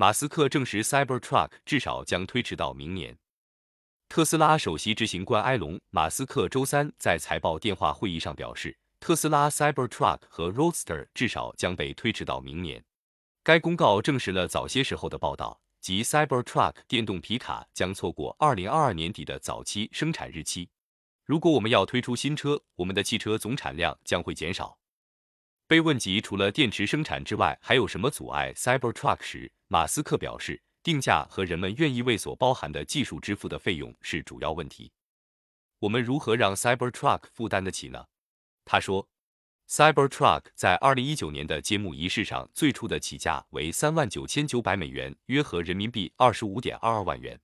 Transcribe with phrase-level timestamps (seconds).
[0.00, 3.18] 马斯克证实 Cybertruck 至少将推迟到明年。
[4.08, 12.82] 特斯拉首席执行官埃隆·马斯克周三在财报电话会议上表示，特斯拉 Cybertruck 和 Roadster 至少将被推迟到明年。
[13.42, 20.70] 该公告证实了早些时候的报道，即 Cybertruck 电动皮卡将错过2022年底的早期生产日期。
[21.26, 24.78] 如果我们要推出新车，我们的汽车总产量将会减少。
[25.70, 30.60] 被问及除了电池生产之外还有什么阻碍 Cybertruck 时，马斯克表示。
[30.82, 34.90] 定价和人们愿意为所包含的技术支付的费用是主要问题。
[35.78, 38.06] 我们如何让 Cybertruck 负担得起呢？
[38.64, 39.08] 他说
[39.68, 47.38] ，Cybertruck 在2019年的揭幕仪式上最初的起价为3万9900美元，约合人民币25.22万元。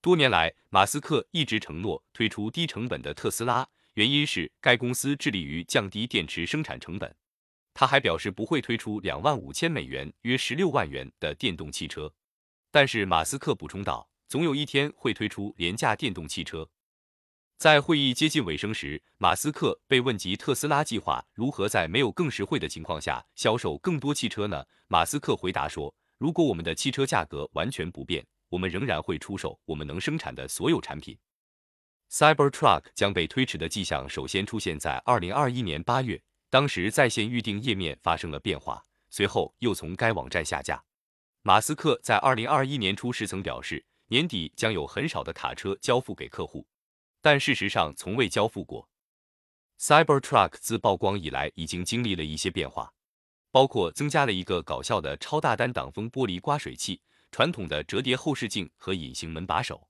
[0.00, 7.16] 多年来，马斯克一直承诺推出低成本的特斯拉，原因是该公司致力于降低电池生产成本。
[7.74, 12.12] 他还表示不会推出2万5000美元，约16万元的电动汽车。
[12.70, 16.68] 但是马斯克补充道，总有一天会推出廉价电动汽车。
[17.58, 24.66] 在会议接近尾声时，马斯克被问及特斯拉计划如何在没有更实惠的情况下销售更多汽车呢？
[24.88, 31.16] 马斯克回答说：“如果我们的汽车价格完全不变，我们仍然会出售我们能生产的所有产品。”
[32.10, 40.84] Cybertruck 将被推迟的迹象首先出现在2021年8月，当时在线预订页面发生了变化，随后又从该网站下架。
[41.40, 46.66] 马斯克在二零二一年初时曾表示，年底将有很少的卡车交付给客户，
[47.22, 48.86] 但事实上从未交付过。
[49.80, 52.92] Cybertruck 自曝光以来已经经历了一些变化，
[53.50, 57.00] 包括增加了一个搞笑的超大单挡风玻璃刮水器、
[57.30, 59.88] 传统的折叠后视镜和隐形门把手。